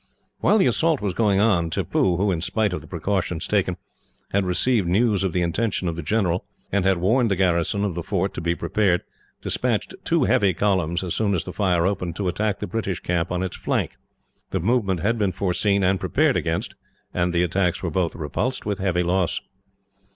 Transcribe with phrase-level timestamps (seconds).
[0.39, 3.77] While the assault was going on, Tippoo who, in spite of the precautions taken,
[4.31, 7.93] had received news of the intention of the general, and had warned the garrison of
[7.93, 9.03] the fort to be prepared
[9.43, 13.31] despatched two heavy columns, as soon as the fire opened, to attack the British camp
[13.31, 13.95] on its flank.
[14.49, 16.73] The movement had been foreseen and prepared against,
[17.13, 19.39] and the attacks were both repulsed with heavy loss.